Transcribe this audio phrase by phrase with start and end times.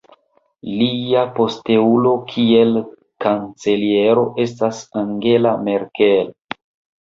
[0.77, 2.71] Lia posteulo kiel
[3.27, 6.35] kanceliero estas Angela Merkel.